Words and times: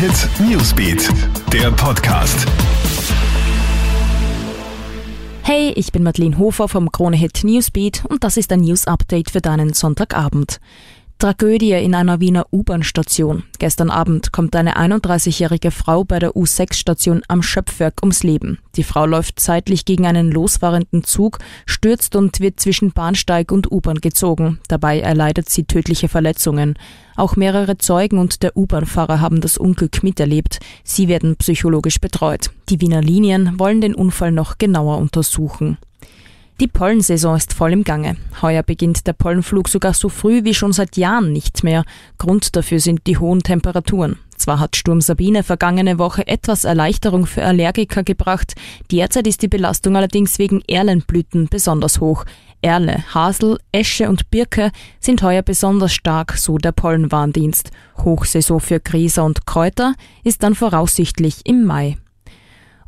Hit 0.00 0.30
Newsbeat, 0.40 1.10
der 1.52 1.70
Podcast. 1.72 2.46
Hey, 5.42 5.74
ich 5.76 5.92
bin 5.92 6.02
Madeleine 6.02 6.38
Hofer 6.38 6.68
vom 6.68 6.90
Krone 6.90 7.18
Hit 7.18 7.44
Newsbeat 7.44 8.06
und 8.08 8.24
das 8.24 8.38
ist 8.38 8.50
ein 8.50 8.60
News 8.60 8.86
Update 8.86 9.28
für 9.28 9.42
deinen 9.42 9.74
Sonntagabend. 9.74 10.58
Tragödie 11.20 11.72
in 11.72 11.94
einer 11.94 12.18
Wiener 12.18 12.46
U-Bahn-Station. 12.50 13.42
Gestern 13.58 13.90
Abend 13.90 14.32
kommt 14.32 14.56
eine 14.56 14.78
31-jährige 14.78 15.70
Frau 15.70 16.02
bei 16.02 16.18
der 16.18 16.32
U6-Station 16.32 17.20
am 17.28 17.42
Schöpfwerk 17.42 18.00
ums 18.00 18.22
Leben. 18.22 18.58
Die 18.76 18.84
Frau 18.84 19.04
läuft 19.04 19.38
seitlich 19.38 19.84
gegen 19.84 20.06
einen 20.06 20.32
losfahrenden 20.32 21.04
Zug, 21.04 21.38
stürzt 21.66 22.16
und 22.16 22.40
wird 22.40 22.58
zwischen 22.58 22.92
Bahnsteig 22.92 23.52
und 23.52 23.70
U-Bahn 23.70 24.00
gezogen. 24.00 24.60
Dabei 24.68 25.00
erleidet 25.00 25.50
sie 25.50 25.64
tödliche 25.64 26.08
Verletzungen. 26.08 26.78
Auch 27.16 27.36
mehrere 27.36 27.76
Zeugen 27.76 28.16
und 28.16 28.42
der 28.42 28.56
U-Bahn-Fahrer 28.56 29.20
haben 29.20 29.42
das 29.42 29.58
Unglück 29.58 30.02
miterlebt. 30.02 30.58
Sie 30.84 31.06
werden 31.08 31.36
psychologisch 31.36 32.00
betreut. 32.00 32.50
Die 32.70 32.80
Wiener 32.80 33.02
Linien 33.02 33.58
wollen 33.58 33.82
den 33.82 33.94
Unfall 33.94 34.32
noch 34.32 34.56
genauer 34.56 34.96
untersuchen. 34.96 35.76
Die 36.60 36.68
Pollensaison 36.68 37.38
ist 37.38 37.54
voll 37.54 37.72
im 37.72 37.84
Gange. 37.84 38.18
Heuer 38.42 38.62
beginnt 38.62 39.06
der 39.06 39.14
Pollenflug 39.14 39.66
sogar 39.66 39.94
so 39.94 40.10
früh 40.10 40.44
wie 40.44 40.52
schon 40.52 40.74
seit 40.74 40.98
Jahren 40.98 41.32
nicht 41.32 41.64
mehr. 41.64 41.84
Grund 42.18 42.54
dafür 42.54 42.80
sind 42.80 43.06
die 43.06 43.16
hohen 43.16 43.42
Temperaturen. 43.42 44.18
Zwar 44.36 44.60
hat 44.60 44.76
Sturm 44.76 45.00
Sabine 45.00 45.42
vergangene 45.42 45.98
Woche 45.98 46.26
etwas 46.28 46.64
Erleichterung 46.64 47.24
für 47.24 47.42
Allergiker 47.42 48.02
gebracht, 48.02 48.56
derzeit 48.90 49.26
ist 49.26 49.40
die 49.40 49.48
Belastung 49.48 49.96
allerdings 49.96 50.38
wegen 50.38 50.60
Erlenblüten 50.68 51.48
besonders 51.48 51.98
hoch. 51.98 52.26
Erle, 52.60 53.04
Hasel, 53.14 53.58
Esche 53.72 54.10
und 54.10 54.30
Birke 54.30 54.70
sind 54.98 55.22
heuer 55.22 55.42
besonders 55.42 55.94
stark, 55.94 56.36
so 56.36 56.58
der 56.58 56.72
Pollenwarndienst. 56.72 57.70
Hochsaison 58.04 58.60
für 58.60 58.80
Gräser 58.80 59.24
und 59.24 59.46
Kräuter 59.46 59.94
ist 60.24 60.42
dann 60.42 60.54
voraussichtlich 60.54 61.40
im 61.44 61.64
Mai. 61.64 61.96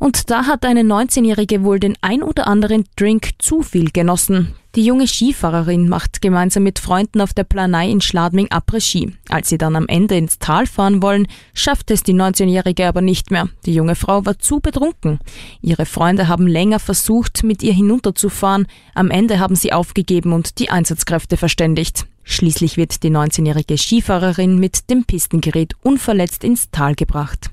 Und 0.03 0.29
da 0.29 0.47
hat 0.47 0.65
eine 0.65 0.81
19-Jährige 0.81 1.63
wohl 1.63 1.79
den 1.79 1.95
ein 2.01 2.23
oder 2.23 2.45
anderen 2.47 2.83
Drink 2.97 3.29
zu 3.39 3.61
viel 3.61 3.89
genossen. 3.89 4.53
Die 4.75 4.83
junge 4.83 5.07
Skifahrerin 5.07 5.87
macht 5.87 6.21
gemeinsam 6.21 6.63
mit 6.63 6.79
Freunden 6.79 7.21
auf 7.21 7.33
der 7.33 7.45
Planei 7.45 7.89
in 7.89 8.01
Schladming 8.01 8.49
Après-Ski. 8.49 9.13
Als 9.29 9.47
sie 9.47 9.57
dann 9.57 9.77
am 9.77 9.87
Ende 9.87 10.17
ins 10.17 10.39
Tal 10.39 10.67
fahren 10.67 11.01
wollen, 11.01 11.29
schafft 11.53 11.89
es 11.89 12.03
die 12.03 12.13
19-Jährige 12.13 12.85
aber 12.85 12.99
nicht 12.99 13.31
mehr. 13.31 13.47
Die 13.65 13.73
junge 13.73 13.95
Frau 13.95 14.25
war 14.25 14.37
zu 14.39 14.59
betrunken. 14.59 15.19
Ihre 15.61 15.85
Freunde 15.85 16.27
haben 16.27 16.47
länger 16.47 16.79
versucht, 16.79 17.45
mit 17.45 17.63
ihr 17.63 17.73
hinunterzufahren. 17.73 18.67
Am 18.95 19.09
Ende 19.09 19.39
haben 19.39 19.55
sie 19.55 19.71
aufgegeben 19.71 20.33
und 20.33 20.59
die 20.59 20.69
Einsatzkräfte 20.69 21.37
verständigt. 21.37 22.07
Schließlich 22.25 22.75
wird 22.75 23.03
die 23.03 23.09
19-jährige 23.09 23.77
Skifahrerin 23.77 24.59
mit 24.59 24.89
dem 24.89 25.05
Pistengerät 25.05 25.75
unverletzt 25.81 26.43
ins 26.43 26.71
Tal 26.71 26.93
gebracht. 26.93 27.51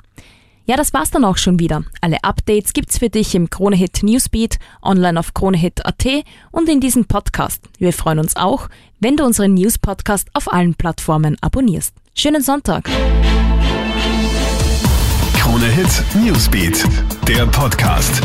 Ja, 0.66 0.76
das 0.76 0.92
war's 0.92 1.10
dann 1.10 1.24
auch 1.24 1.36
schon 1.36 1.58
wieder. 1.58 1.82
Alle 2.00 2.22
Updates 2.22 2.72
gibt's 2.72 2.98
für 2.98 3.10
dich 3.10 3.34
im 3.34 3.50
Kronehit 3.50 4.02
Newsbeat, 4.02 4.58
online 4.82 5.18
auf 5.18 5.34
kronehit.at 5.34 6.06
und 6.52 6.68
in 6.68 6.80
diesem 6.80 7.06
Podcast. 7.06 7.62
Wir 7.78 7.92
freuen 7.92 8.18
uns 8.20 8.36
auch, 8.36 8.68
wenn 9.00 9.16
du 9.16 9.24
unseren 9.24 9.54
News 9.54 9.78
Podcast 9.78 10.28
auf 10.34 10.52
allen 10.52 10.74
Plattformen 10.74 11.36
abonnierst. 11.40 11.94
Schönen 12.14 12.42
Sonntag. 12.42 12.88
Kronehit 15.34 16.04
Newsbeat, 16.14 16.84
der 17.26 17.46
Podcast. 17.46 18.22